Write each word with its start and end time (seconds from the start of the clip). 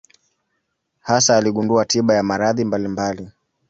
Hasa 0.99 1.37
aligundua 1.37 1.85
tiba 1.85 2.13
ya 2.15 2.23
maradhi 2.23 2.65
mbalimbali. 2.65 3.31